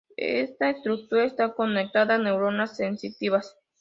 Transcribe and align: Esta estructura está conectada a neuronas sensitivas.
Esta 0.17 0.71
estructura 0.71 1.25
está 1.25 1.53
conectada 1.53 2.15
a 2.15 2.17
neuronas 2.17 2.75
sensitivas. 2.75 3.55